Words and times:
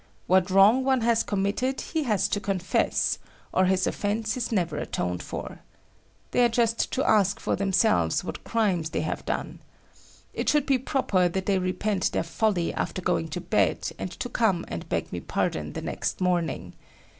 What 0.25 0.49
wrong 0.49 0.83
one 0.83 1.01
has 1.01 1.21
committed, 1.21 1.79
he 1.81 2.05
has 2.05 2.27
to 2.29 2.39
confess, 2.39 3.19
or 3.53 3.65
his 3.65 3.85
offence 3.85 4.35
is 4.35 4.51
never 4.51 4.77
atoned 4.77 5.21
for. 5.21 5.59
They 6.31 6.43
are 6.43 6.49
just 6.49 6.91
to 6.93 7.03
ask 7.07 7.39
for 7.39 7.55
themselves 7.55 8.23
what 8.23 8.43
crimes 8.43 8.89
they 8.89 9.01
have 9.01 9.23
done. 9.25 9.59
It 10.33 10.49
should 10.49 10.65
be 10.65 10.79
proper 10.79 11.29
that 11.29 11.45
they 11.45 11.59
repent 11.59 12.13
their 12.13 12.23
folly 12.23 12.73
after 12.73 12.99
going 12.99 13.27
to 13.27 13.41
bed 13.41 13.91
and 13.99 14.09
to 14.13 14.27
come 14.27 14.65
and 14.69 14.89
beg 14.89 15.13
me 15.13 15.19
pardon 15.19 15.73
the 15.73 15.83
next 15.83 16.19
morning. 16.19 16.73